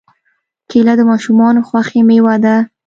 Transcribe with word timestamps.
کېله 0.69 0.93
د 0.97 1.01
ماشومانو 1.11 1.65
خوښې 1.67 2.01
مېوه 2.07 2.35
ده. 2.43 2.55